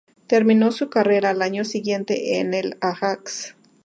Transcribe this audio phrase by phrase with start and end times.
[0.25, 3.53] Terminó su carrera al año siguiente en el Ajax.